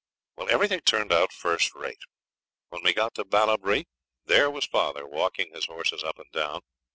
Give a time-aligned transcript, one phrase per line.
[0.35, 1.99] Well, everything turned out first rate.
[2.69, 3.85] When we got to Ballabri
[4.25, 6.61] there was father walking his horses up and down.